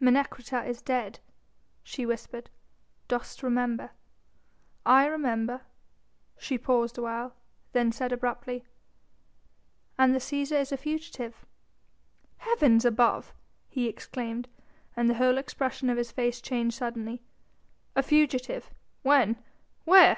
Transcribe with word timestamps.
"Menecreta 0.00 0.66
is 0.66 0.80
dead," 0.80 1.20
she 1.82 2.06
whispered; 2.06 2.48
"dost 3.06 3.42
remember?" 3.42 3.90
"I 4.86 5.04
remember." 5.04 5.60
She 6.38 6.56
paused 6.56 6.96
a 6.96 7.02
while, 7.02 7.34
then 7.72 7.92
said 7.92 8.10
abruptly: 8.10 8.64
"And 9.98 10.14
the 10.14 10.20
Cæsar 10.20 10.58
is 10.58 10.72
a 10.72 10.78
fugitive." 10.78 11.44
"Heavens 12.38 12.86
above!" 12.86 13.34
he 13.68 13.86
exclaimed, 13.86 14.48
and 14.96 15.10
the 15.10 15.16
whole 15.16 15.36
expression 15.36 15.90
of 15.90 15.98
his 15.98 16.10
face 16.10 16.40
changed 16.40 16.78
suddenly; 16.78 17.20
"a 17.94 18.02
fugitive?... 18.02 18.70
when?... 19.02 19.36
where...?" 19.84 20.16